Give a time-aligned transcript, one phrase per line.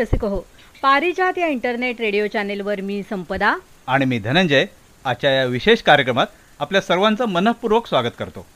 [0.00, 0.40] रसिक हो.
[0.82, 3.56] पारिजात या इंटरनेट रेडिओ चॅनेलवर मी संपदा.
[3.86, 4.64] आणि मी धनंजय.
[5.04, 6.26] आजच्या या विशेष कार्यक्रमात
[6.58, 8.46] आपल्या सर्वांचं मनःपूर्वक स्वागत करतो.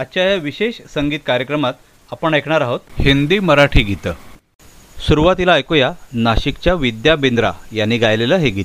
[0.00, 1.72] आजच्या या विशेष संगीत कार्यक्रमात
[2.12, 4.12] आपण ऐकणार आहोत हिंदी मराठी गीतं.
[5.08, 8.64] सुरुवातीला ऐकूया नाशिकच्या विद्या बिंद्रा यांनी गायलेलं हे गीत.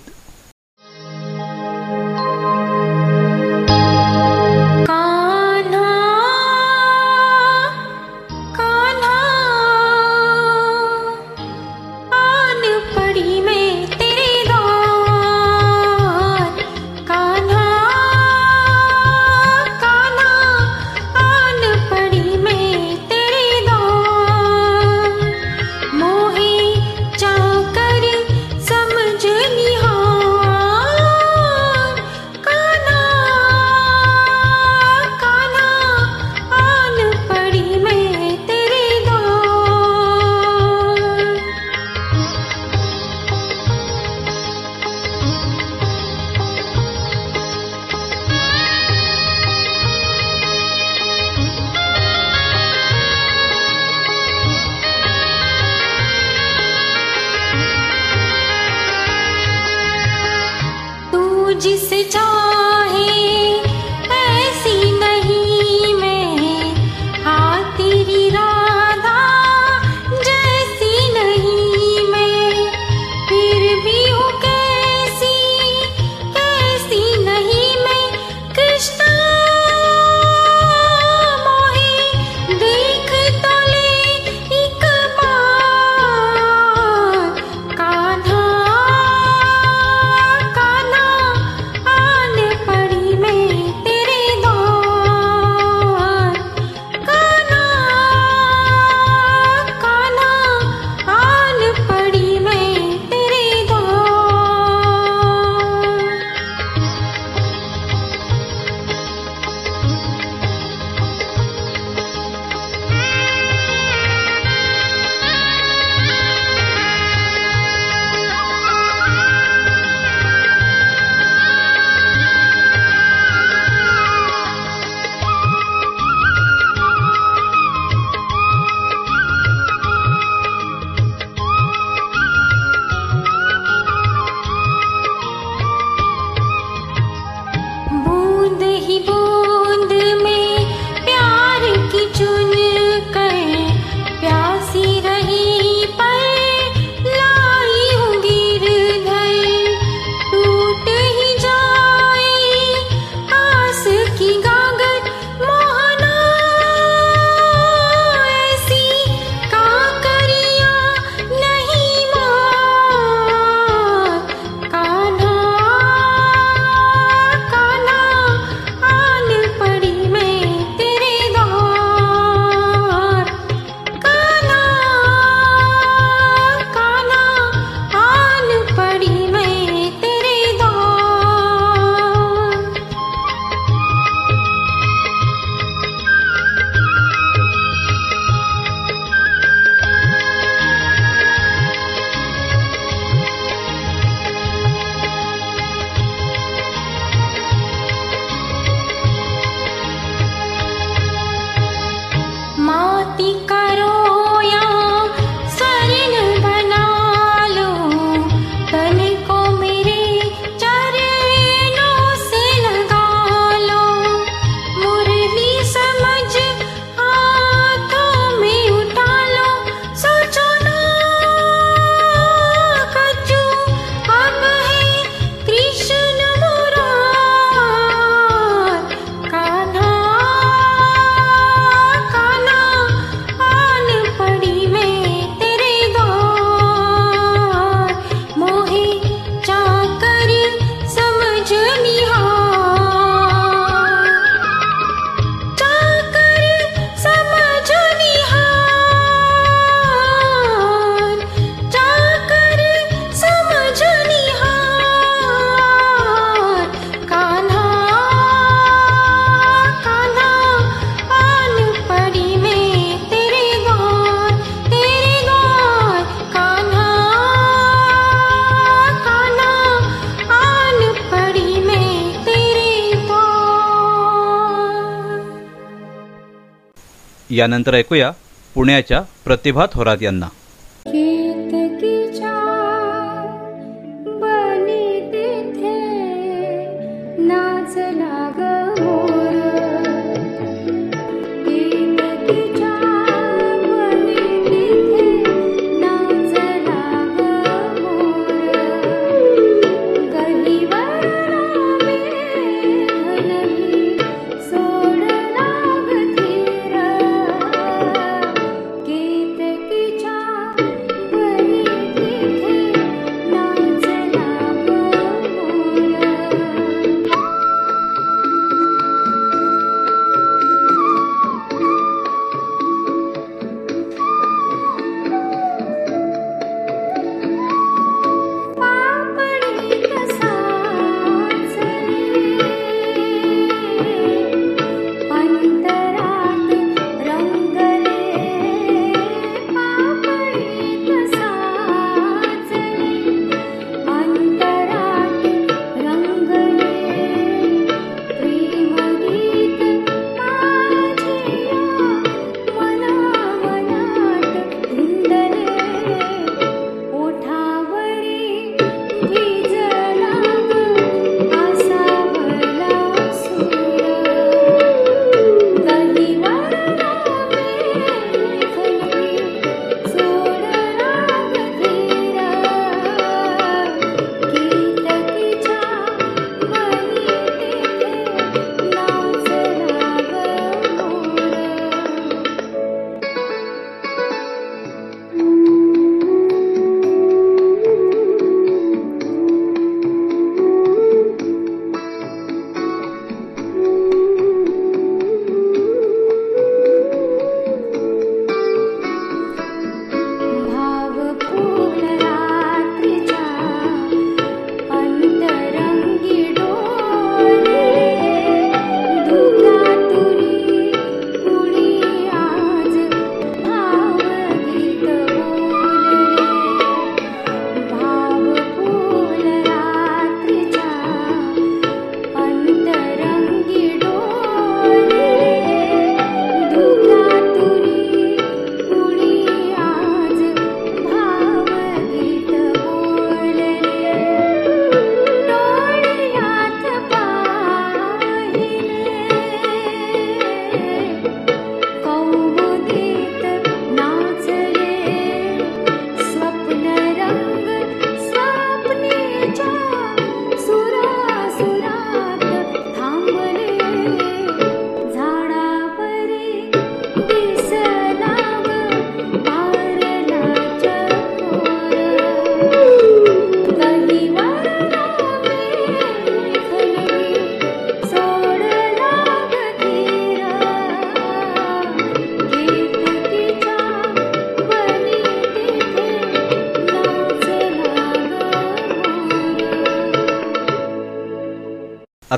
[277.35, 278.11] यानंतर ऐकूया
[278.53, 280.27] पुण्याच्या प्रतिभा थोरात यांना.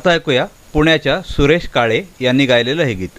[0.08, 3.18] आता ऐकूया पुण्याच्या सुरेश काळे यांनी गायलेलं हे गीत.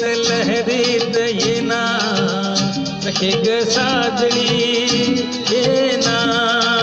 [0.00, 1.80] च लहरे दयेना
[3.04, 3.44] सखिग
[6.06, 6.79] ना।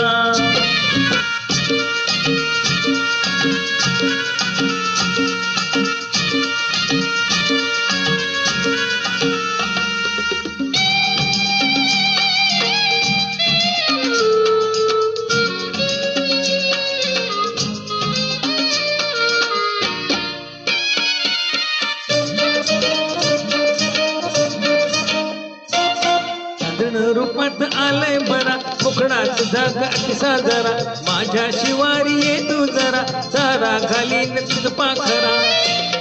[30.20, 30.74] साजरा
[31.08, 35.34] माझ्या शिवारी ये तू जरा सारा खाली तुझ पाखरा.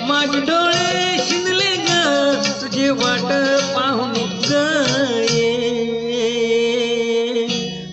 [0.08, 1.90] माझे डोळे शिजले ग
[2.62, 3.32] तुझी वाट
[3.76, 4.14] पाहून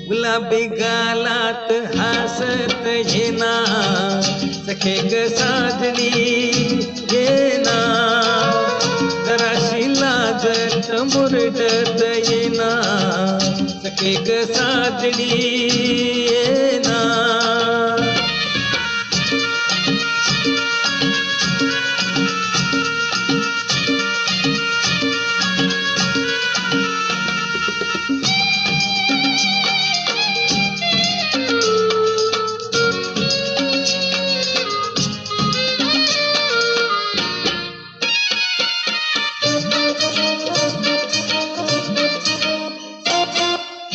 [0.09, 3.55] गुलाबी गालात हसत घेना
[4.67, 6.11] सखे ग साधनी
[7.11, 7.79] घेना
[9.27, 10.15] जरा शिला
[10.45, 13.44] जट मुरडत येणार
[13.87, 13.93] ये
[16.79, 16.84] ना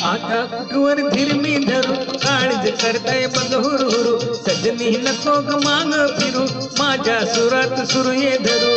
[0.10, 6.44] आता कुठवर धीरमी धरू काळज करताय बघ हुरहुरू सजनी नको ग माग फिरू
[6.80, 8.74] माझ्या सुरात सुरू ये धरू.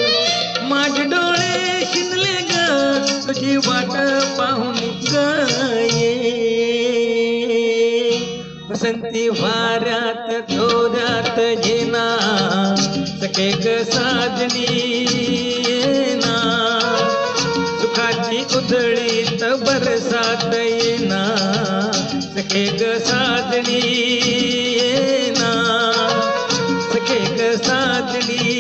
[0.69, 2.53] माझे डोळे शिनले ग
[3.27, 3.91] तुझी वाट
[4.39, 4.77] पाहून
[5.13, 5.15] ग
[5.95, 6.13] ये.
[8.71, 12.07] वसंती वाऱ्यात थोड्यात घेना
[13.21, 14.67] सके ग साजनी
[16.25, 16.37] ना
[17.93, 21.25] सुखाची उधळीत बरसात येना
[22.35, 23.81] सखे ग साजणी
[24.77, 25.51] येना.
[26.93, 28.52] सखे ग साजणी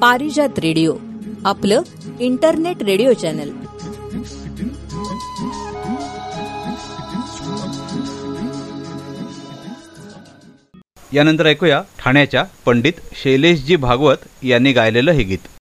[0.00, 0.92] पारिजात रेडिओ
[1.44, 1.82] आपलं
[2.20, 3.50] इंटरनेट रेडिओ चॅनल.
[11.12, 15.57] यानंतर ऐकूया ठाण्याच्या पंडित शैलेशजी भागवत यांनी गायलेलं हे गीत.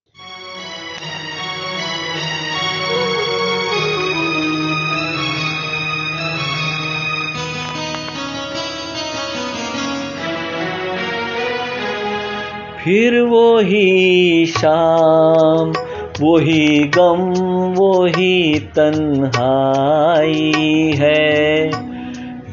[12.88, 15.74] फिर वो ही शाम,
[16.22, 17.34] वही गम
[17.74, 21.72] वो वही तन्हाई है।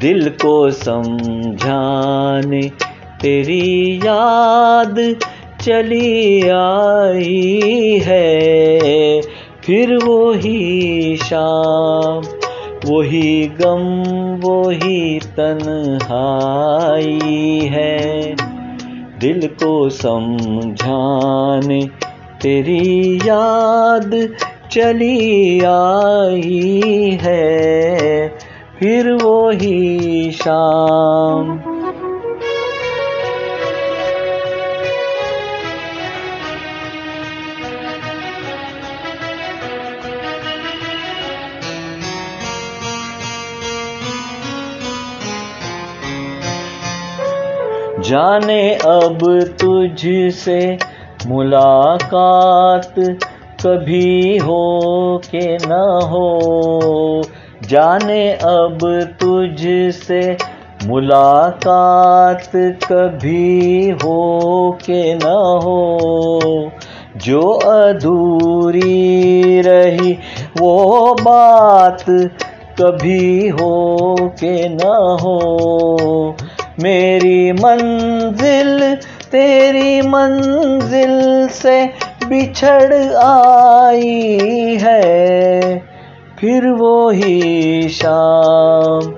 [0.00, 2.70] दिल को समझाने
[3.22, 5.16] तेरी याद
[5.60, 9.22] चली आई है।
[9.66, 12.22] फिर वही शाम,
[12.90, 18.53] वही गम, वही तन्हाई है।
[19.20, 21.80] दिल को समझाने
[22.42, 24.10] तेरी याद
[24.72, 28.28] चली आई है
[28.78, 31.73] फिर वो ही शाम।
[48.04, 49.18] जाने अब
[49.60, 50.78] तुझसे
[51.26, 52.94] मुलाकात
[53.66, 57.22] कभी हो के न हो।
[57.68, 58.78] जाने अब
[59.20, 60.36] तुझसे
[60.86, 62.50] मुलाकात
[62.92, 65.34] कभी हो के न
[65.64, 66.70] हो।
[67.16, 70.18] जो अधूरी रही
[70.60, 72.04] वो बात
[72.80, 74.80] कभी हो के न
[75.20, 76.36] हो।
[76.82, 78.96] मेरी मंजिल,
[79.32, 81.90] तेरी मंजिल से
[82.28, 85.82] बिछड़ आई है।
[86.38, 89.14] फिर वो ही शाम,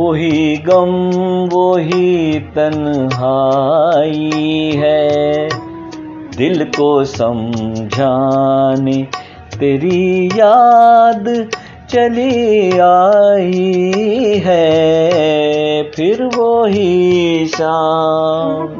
[0.00, 5.48] वही गम, वही तन्हाई है।
[6.38, 9.06] दिल को समझाने
[9.60, 11.48] तेरी याद
[11.90, 18.74] चली आई है फिर वो ही शाम।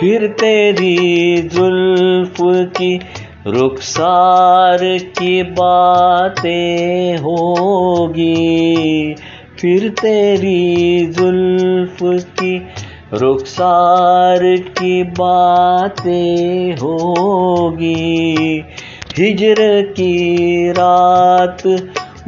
[0.00, 2.36] फिर तेरी जुल्फ
[2.76, 2.98] की
[3.46, 4.78] रुखसार
[5.18, 9.14] की बातें होगी,
[9.60, 11.98] फिर तेरी जुल्फ
[12.40, 12.68] की
[13.14, 14.38] रुखसार
[14.78, 18.64] की बातें होगी।
[19.18, 21.66] हिजर की रात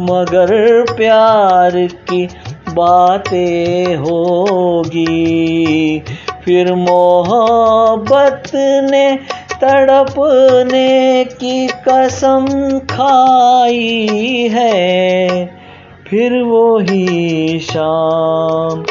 [0.01, 2.29] मगर प्यार की
[2.69, 6.03] बातें होगी,
[6.45, 8.51] फिर मोहब्बत
[8.91, 9.19] ने
[9.65, 15.51] तड़पने की कसम खाई है।
[16.11, 18.85] फिर वो ही शाम,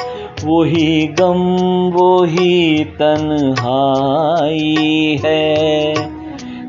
[0.44, 5.94] वही गम वो वही तन्हाई है।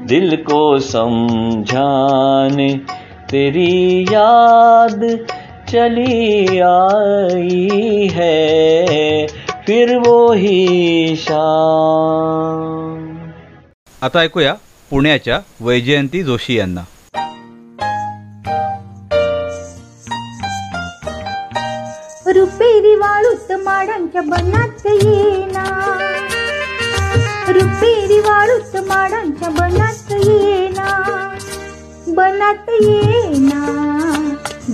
[0.06, 2.80] दिल को समझाने
[3.30, 5.26] तेरी याद
[5.68, 9.26] चली आई है।
[9.66, 13.11] फिर वो ही शाम।
[14.02, 14.54] आता ऐकूया
[14.90, 16.82] पुण्याच्या वैजयंती जोशी यांना.
[22.34, 25.64] रुपेरी वाळूत माडांच्या बनात येना
[27.48, 30.88] रुपेरी वाळूत माडांच्या बनात येना
[32.08, 33.60] बनात येना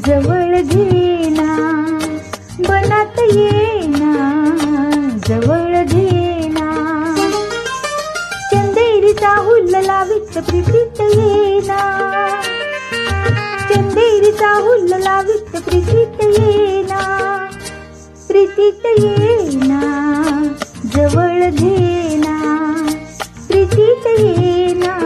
[0.07, 1.57] जवळ घेना
[2.69, 4.13] बनात येना
[5.29, 6.18] जवळ घेना
[9.19, 11.79] चंदेरीचा हुल्लला लावित प्रीतीत येना
[13.71, 17.01] चंदेरीचा हुल्लला लावित प्रीतीत येना
[18.29, 19.81] प्रीतीत येना
[20.95, 22.37] जवळ घेना
[23.49, 24.98] प्रीतीत येना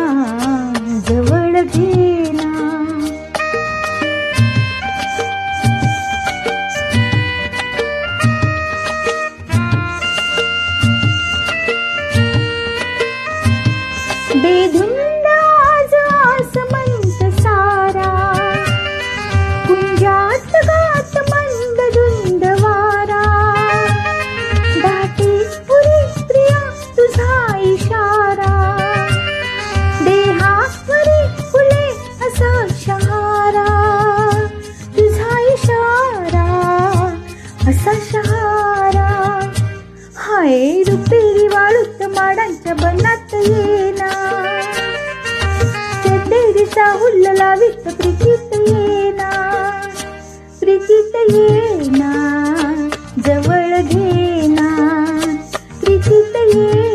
[42.35, 44.09] झाडांच्या बनात येना
[46.05, 49.31] चंदेरीचा हुल्लला लावित प्रीतीत येना
[50.61, 52.13] प्रीतीत येना
[53.27, 54.69] जवळ घेना
[55.81, 56.92] प्रीतीत येना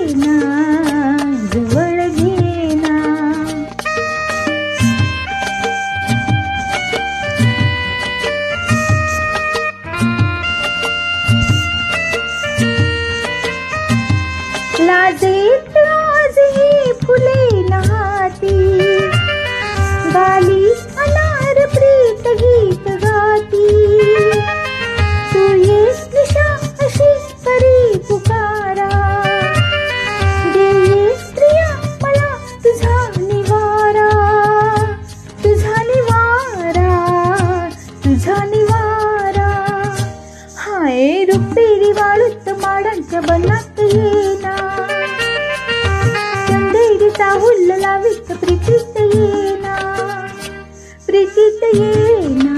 [51.76, 52.56] येना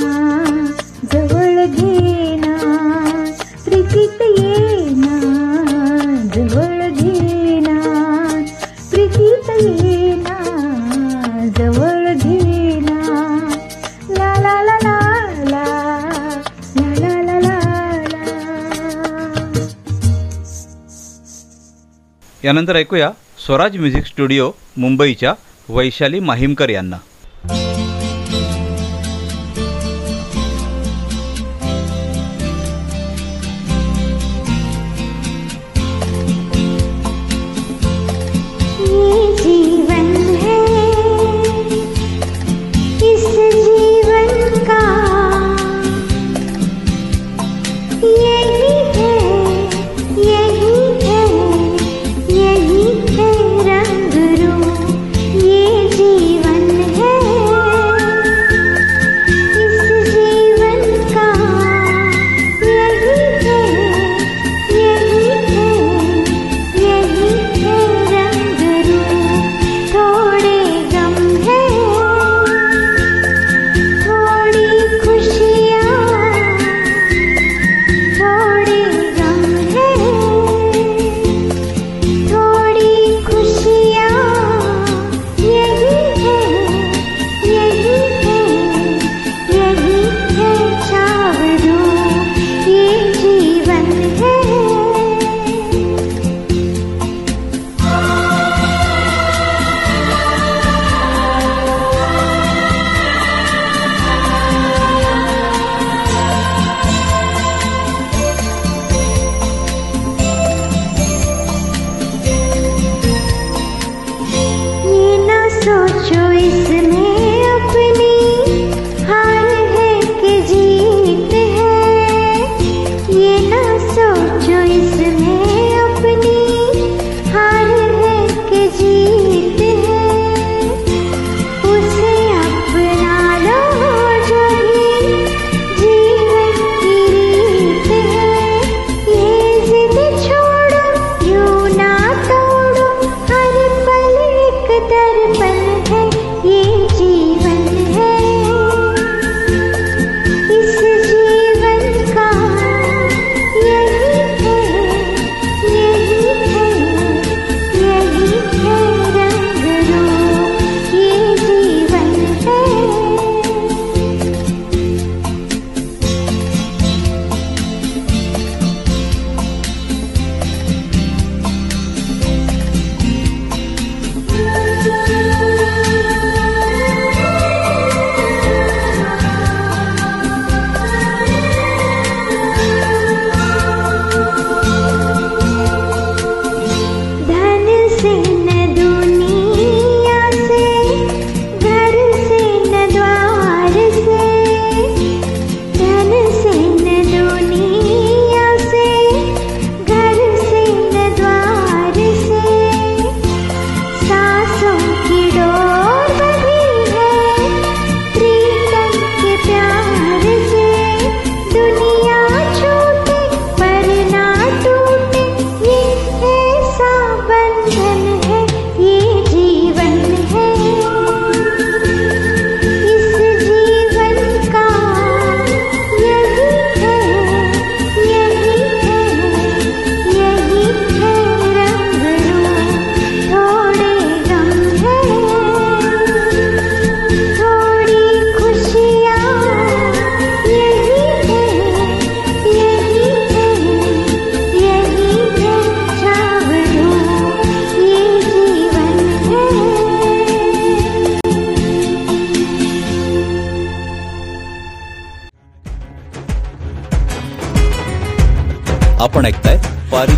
[1.14, 2.56] जवळ घेना
[3.66, 5.16] प्रीतीत येना
[6.36, 7.78] जवळ घेना
[8.92, 10.38] प्रीतीत येना
[11.58, 13.00] जवळ घेना
[14.18, 14.98] ला ला ला ला
[15.50, 15.64] ला
[17.00, 17.58] ला ला ला.
[22.44, 23.12] यानंतर ऐकूया
[23.46, 25.34] स्वराज म्युझिक स्टुडिओ मुंबईच्या
[25.70, 26.98] वैशाली माहीमकर यांना.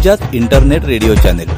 [0.04, 1.50] पारिजात इंटरनेट रेडिओ चॅनेल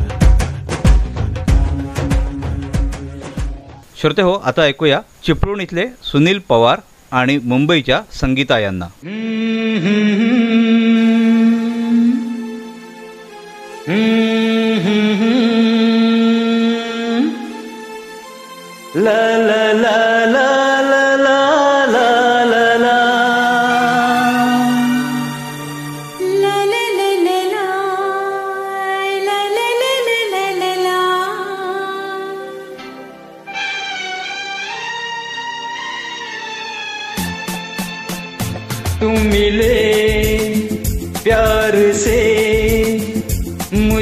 [3.99, 6.79] श्रोते हो आता ऐकूया चिपळूण इथले सुनील पवार
[7.12, 8.88] आणि मुंबईच्या संगीता यांना.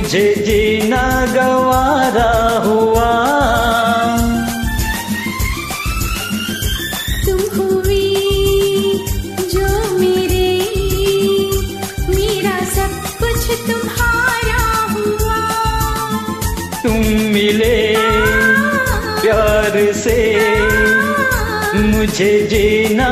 [0.01, 1.01] मुझे जीना
[1.33, 2.31] गवारा
[2.63, 3.09] हुआ।
[7.25, 8.07] तुम हुई
[9.53, 9.67] जो
[9.99, 10.49] मेरे
[12.15, 15.39] मेरा सब कुछ तुम्हारा हुआ।
[16.83, 16.99] तुम
[17.35, 17.77] मिले
[19.21, 20.19] प्यार से
[21.83, 23.11] मुझे जीना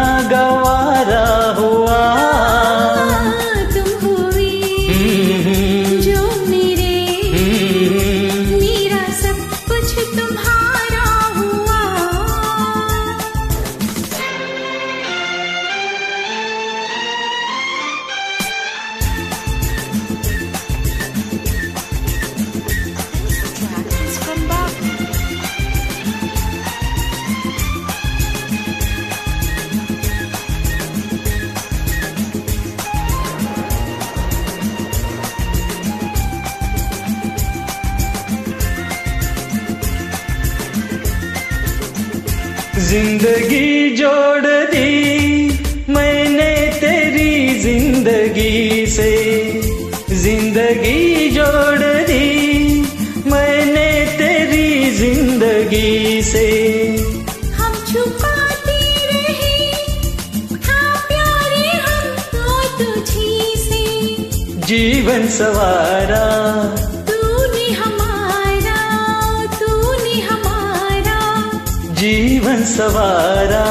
[72.40, 73.66] जीवन सवारा।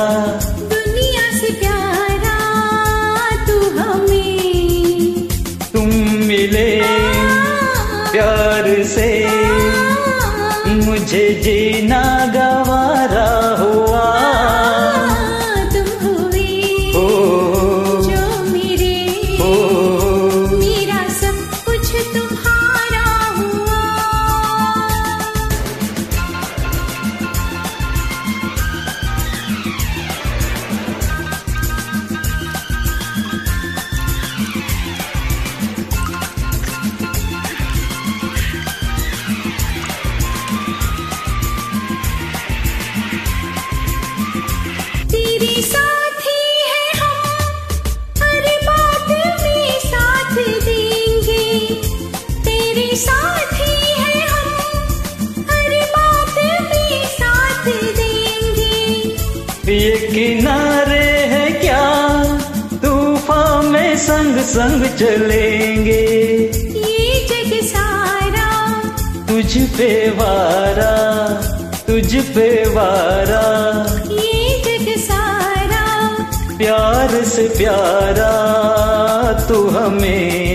[0.59, 2.39] दुनिया से प्यारा
[3.47, 5.29] तू हमें।
[5.73, 5.89] तुम
[6.27, 6.83] मिले
[8.13, 9.09] प्यार से।
[10.67, 12.03] मुझे जीना
[12.35, 13.31] गवारा
[13.63, 13.98] हुआ।
[64.59, 66.05] संग चलेंगे।
[66.77, 68.47] ये जग सारा
[69.29, 70.95] तुझ पे वारा
[71.87, 73.45] तुझ पे वारा।
[74.15, 75.85] ये जग सारा
[76.59, 78.33] प्यार से प्यारा
[79.49, 80.48] तू हमें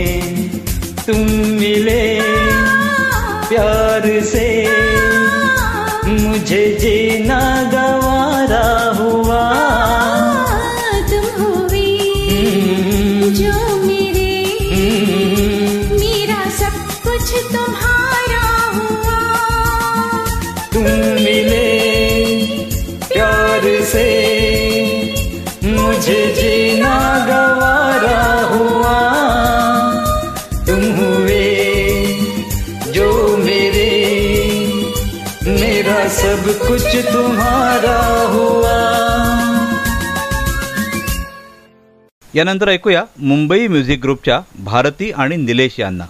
[42.36, 46.06] यानंतर ऐकूया मुंबई म्युझिक ग्रुपच्या भारती आणि निलेश यांना.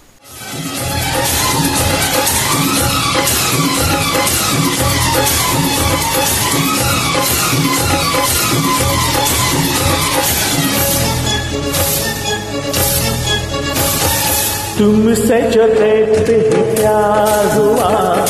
[14.79, 18.25] तुमसे जो देखते ही प्यार हुआ?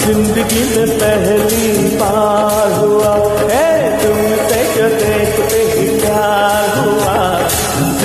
[0.00, 3.14] ज़िंदगी में पहली बार हुआ।
[3.52, 7.35] ए तुमसे जो देखते ही प्यार हुआ?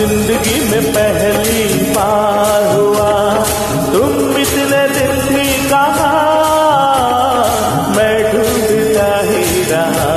[0.01, 1.63] ज़िंदगी में पहली
[1.95, 3.09] बार हुआ।
[3.91, 6.07] तुम इतने दिन भी कहा
[7.97, 10.15] मैं ढूंढता ही रहा।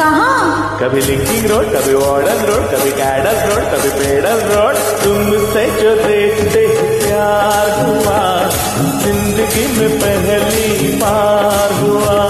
[0.00, 0.34] कहा?
[0.80, 6.66] कभी लिंकिंग रोड कभी वार्डन रोड कभी कैडस रोड कभी पेडल रोड तुमसे जो देखते
[6.98, 8.20] प्यार हुआ
[9.04, 12.20] ज़िंदगी में पहली बार हुआ।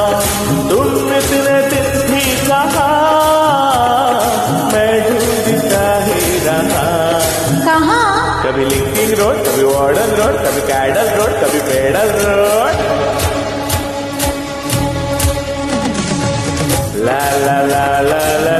[8.48, 12.86] कभी लिंकिंग रोड कभी वार्डन रोड कभी कैडल रोड कभी पेडल रोड
[17.08, 18.56] ला ला ला ला ला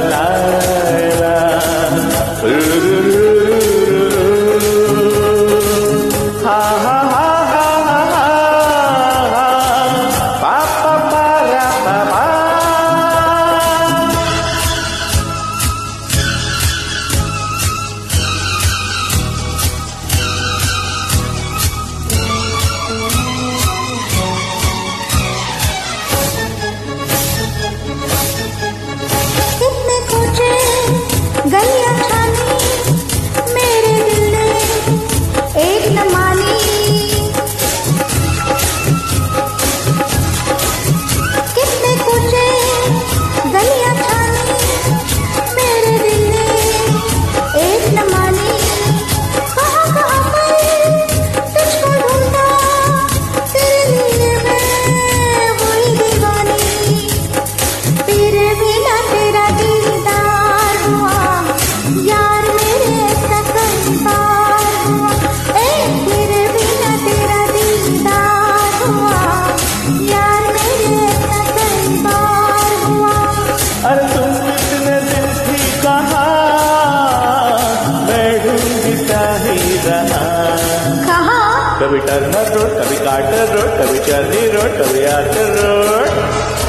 [79.89, 81.17] रहा।
[81.81, 86.68] कभी टर्नर रोड कभी कार्टर रोड कभी चर्नी रोड कभी Arthur Road.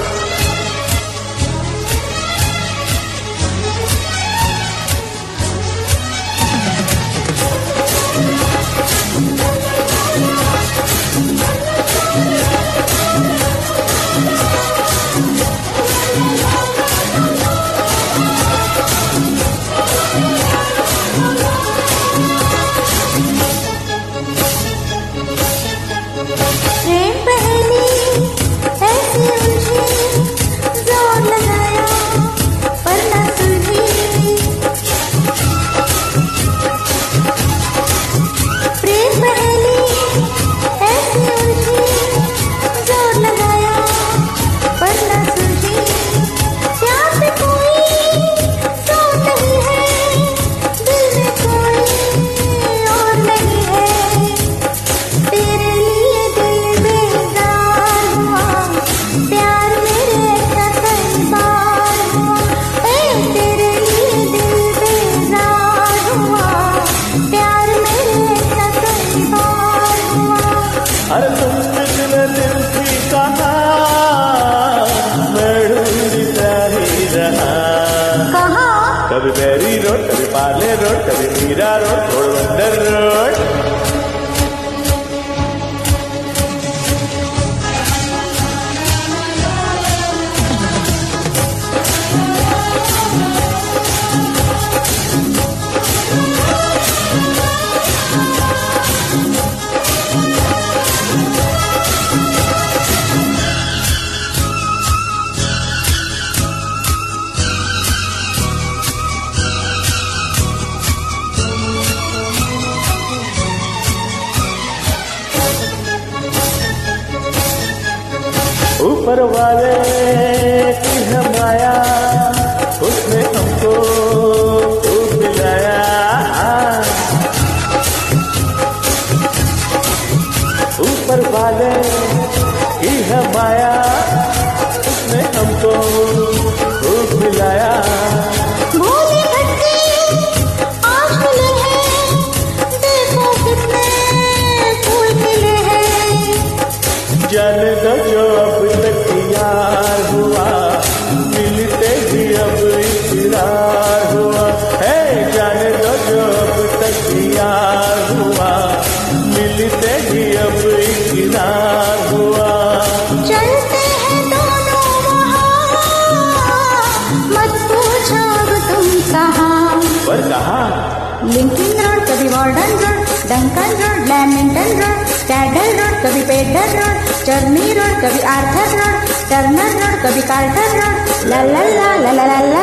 [178.40, 182.62] Road Arthur Road Turner Road कभी कार्टर रोड ला ला ला ला ला ला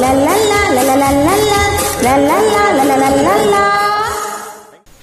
[0.00, 0.34] ला ला ला
[0.72, 1.36] ला ला ला ला
[2.02, 3.60] ला ला ला ला ला ला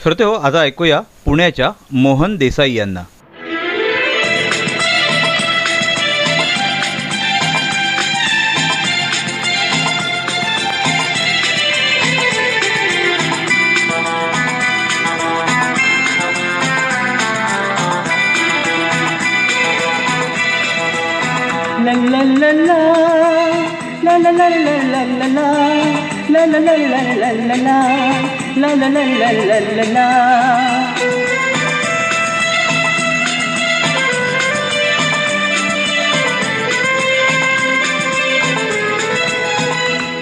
[0.03, 1.71] श्रोते हो आता ऐकूया पुण्याच्या
[2.05, 3.03] मोहन देसाई यांना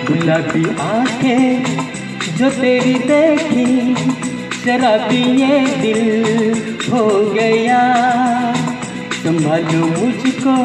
[0.07, 1.63] गुलाबी आँखें
[2.37, 3.95] जो तेरी देखी
[4.65, 6.01] शराबी ये दिल
[6.91, 7.81] हो गया।
[9.13, 10.55] संभालो मुझको,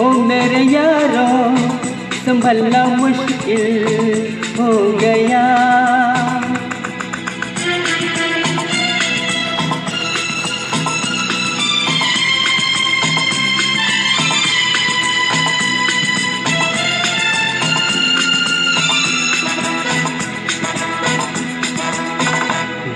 [0.00, 1.69] ओ मेरे यारो
[2.24, 3.84] संभलना मुश्किल
[4.58, 5.44] हो गया।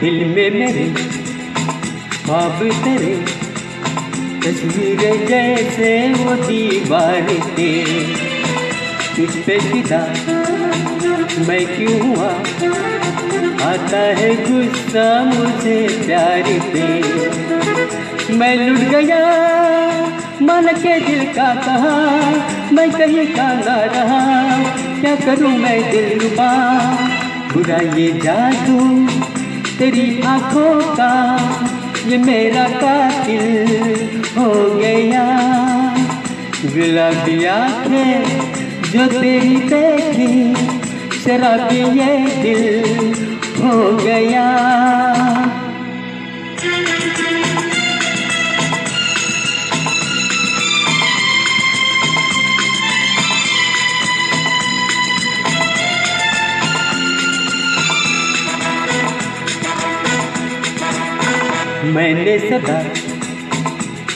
[0.01, 0.85] दिल में मेरे
[2.25, 3.14] ख्वाब तेरे
[4.45, 8.24] तस्वीरें जैसे वो दीवार तेरे
[9.17, 9.99] तुझ पे फिदा
[11.49, 12.29] मैं क्यों हुआ?
[13.65, 16.83] आता है गुस्सा मुझे प्यार पे।
[18.35, 19.21] मैं लुट गया,
[20.43, 21.95] मन के दिल का कहा।
[22.73, 24.21] मैं कहीं का ना रहा,
[25.01, 26.51] क्या करूँ मैं दिल रुबा
[27.53, 28.81] बुरा ये जादू
[29.79, 31.12] तेरी आँखों का,
[32.07, 33.45] ये मेरा कातिल
[34.39, 35.25] हो गया।
[36.67, 40.34] गुलाबी आँखें जो तेरी देखी
[41.22, 43.14] शराबी ये दिल
[43.59, 44.45] हो गया।
[61.95, 62.78] मैंने सदा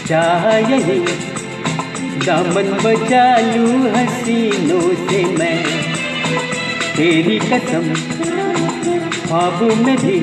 [0.07, 1.28] चाह यही
[2.19, 5.65] दामन बचा लूँ हसीनों से मैं।
[6.97, 7.87] तेरी कसम
[9.27, 10.19] ख्वाब में भी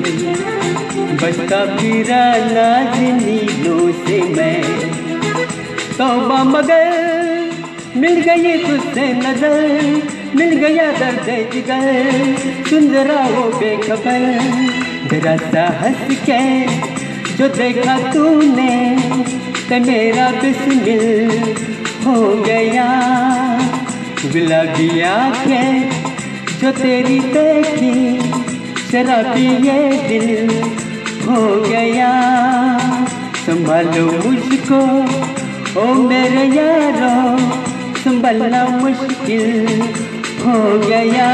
[1.16, 4.62] बचता फिरा नाजनीलों से मैं।
[5.98, 6.94] तौबा मगर
[7.96, 10.02] मिल गई तुझसे नज़र,
[10.36, 14.26] मिल गया दर्द जिगर। सुन जरा वो बेखबर,
[15.10, 16.42] जरा सा हंस के
[17.36, 18.74] जो देखा तूने,
[19.68, 21.65] ते मेरा बिस्मिल।
[22.06, 22.86] हो गया।
[24.32, 25.90] गुलाबी आँखें
[26.60, 27.96] जो तेरी देखी
[28.90, 29.78] शराबी ये
[30.08, 30.50] दिल
[31.26, 32.10] हो गया।
[33.36, 34.80] संभालो मुझको,
[35.80, 37.14] ओ मेरे यारो
[38.00, 39.44] संभलना मुश्किल
[40.40, 40.56] हो
[40.88, 41.30] गया।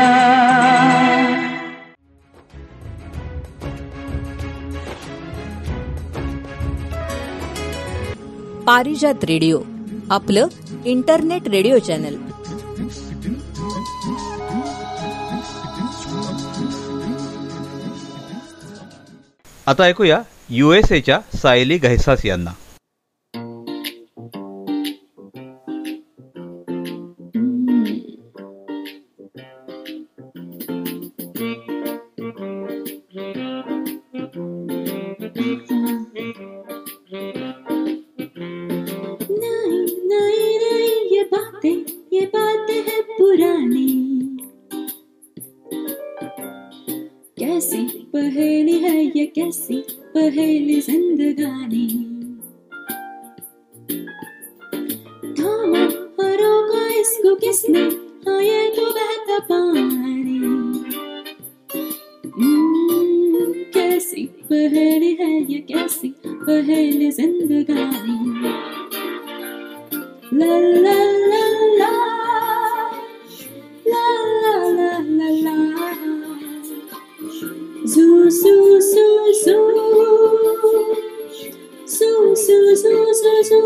[8.67, 9.59] पारिजात रेडिओ,
[10.13, 10.49] आपलं
[10.85, 12.17] इंटरनेट रेडिओ चॅनल.
[19.67, 20.21] आता ऐकूया
[20.51, 22.51] यू एस एच्या सायली घैसास यांना.
[78.81, 79.57] so so
[81.87, 83.61] so so so so so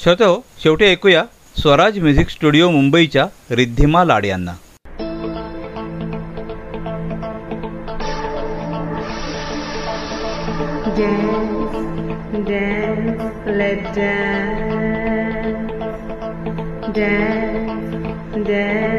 [0.02, 0.24] श्रोते
[0.62, 1.22] शेवटी ऐकूया
[1.56, 4.54] स्वराज म्युझिक स्टुडिओ मुंबईच्या रिद्धिमा लाड यांना
[10.96, 11.76] Dance,
[12.48, 13.22] dance,
[13.60, 15.70] let dance.
[16.98, 17.94] Dance,
[18.48, 18.91] dance,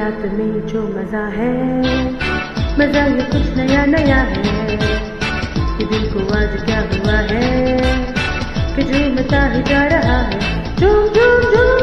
[0.00, 1.48] रात में जो मज़ा है,
[2.78, 4.78] मज़ा ये कुछ नया नया है,
[5.78, 7.50] कि दिल को आज क्या हुआ है,
[8.76, 10.38] कि झूमता ही जा रहा है।
[10.76, 11.78] झूम झूम झूम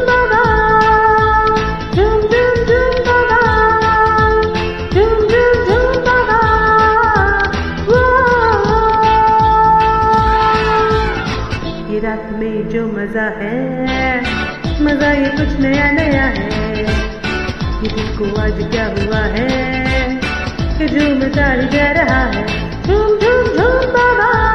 [12.03, 14.21] रात में जो मज़ा है,
[14.81, 16.46] मज़ा ये कुछ नया नया है
[18.17, 20.19] को आज क्या हुआ है?
[20.87, 22.47] झूम ही जा रहा है।
[22.83, 24.46] झूम झूम झूम बाबा।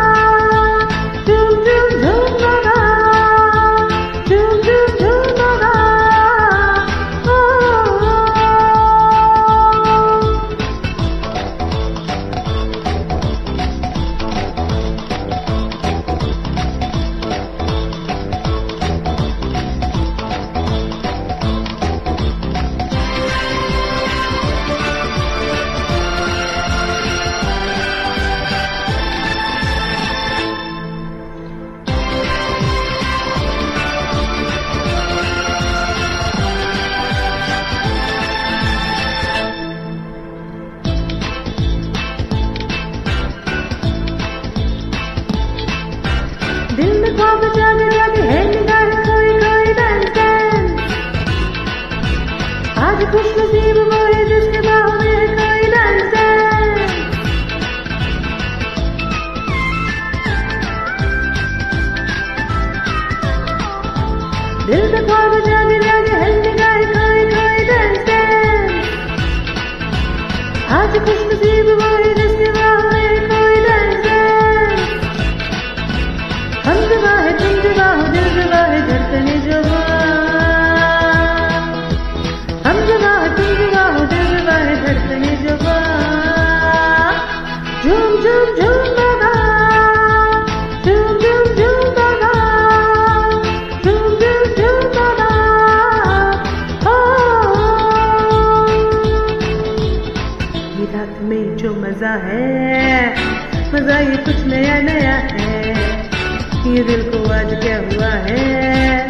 [106.87, 109.09] दिल को आज क्या हुआ है?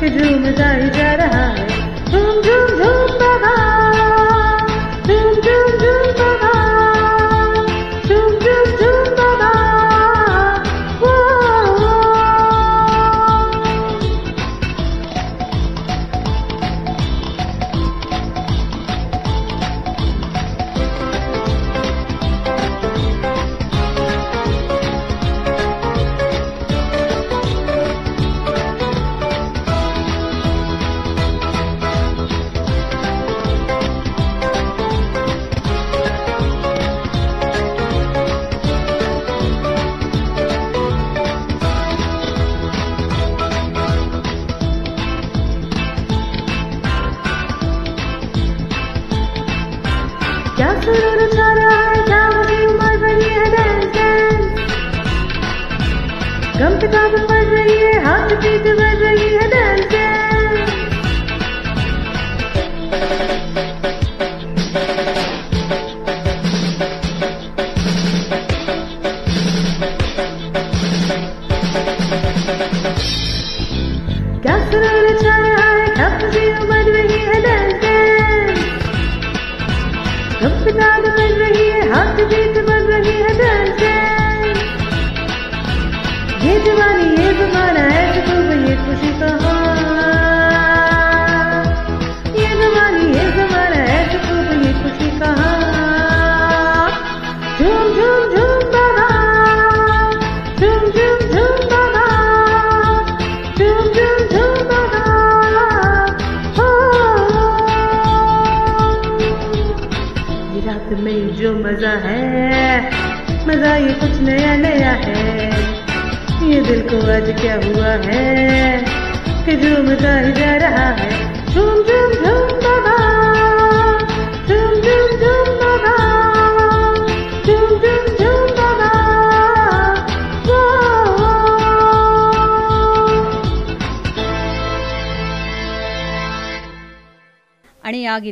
[0.00, 1.68] कि झूमता ही जा रहा है,
[2.10, 3.16] झूम झूम झूम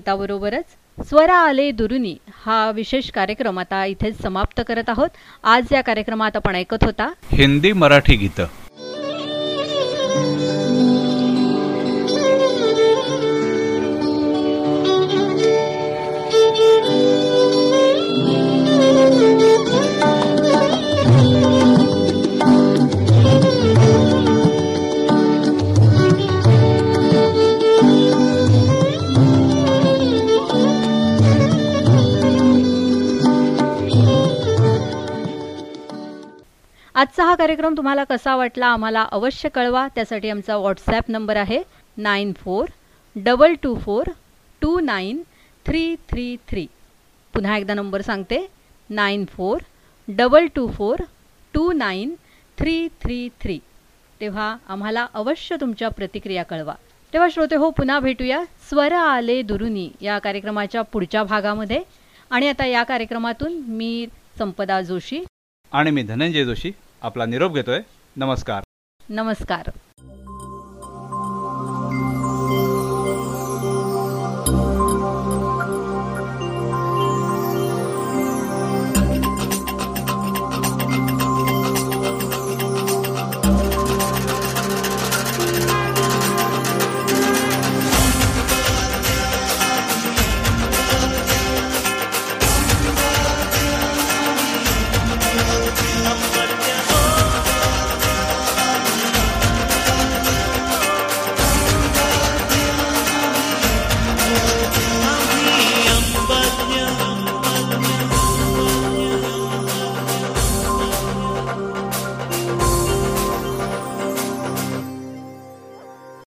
[0.05, 0.65] गीताबरोबरच
[1.09, 5.09] स्वरा आले दुरुनी हा विशेष कार्यक्रम आता इथेच समाप्त करत आहोत.
[5.45, 8.47] आज या कार्यक्रमात आपण ऐकत होता हिंदी मराठी गीतं.
[37.45, 39.87] कार्यक्रम तुम्हाला कसा वाटला आम्हाला अवश्य कळवा.
[39.95, 41.63] त्यासाठी आमचा व्हॉट्सॲप नंबर आहे
[41.97, 42.69] nine four
[43.17, 44.07] double two four
[44.61, 45.23] two nine
[45.67, 46.67] three three three.
[47.35, 48.39] पुन्हा एकदा नंबर सांगते.
[48.91, 49.61] Nine four
[50.09, 50.99] double two four
[51.55, 52.15] two nine
[52.59, 53.59] three three three.
[54.21, 56.75] तेव्हा आम्हाला अवश्य तुमच्या प्रतिक्रिया कळवा.
[57.13, 58.43] तेव्हा श्रोते हो पुन्हा भेटूया.
[58.71, 61.83] स्वर आले दुरुनी या कार्यक्रमाच्या पुढच्या भागामध्ये.
[62.31, 64.07] आणि आता या कार्यक्रमातून मी
[64.39, 65.23] संपदा जोशी.
[65.73, 66.73] आणि मी धनंजय जोशी.
[67.05, 67.81] आपला निरोप घेतोय.
[68.17, 68.63] नमस्कार.
[69.11, 69.71] नमस्कार.